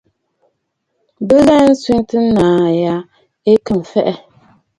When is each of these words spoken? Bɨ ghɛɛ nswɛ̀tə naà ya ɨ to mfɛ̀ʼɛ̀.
Bɨ 1.27 1.37
ghɛɛ 1.45 1.63
nswɛ̀tə 1.71 2.17
naà 2.35 2.65
ya 2.81 2.95
ɨ 3.49 3.53
to 3.65 3.71
mfɛ̀ʼɛ̀. 3.81 4.17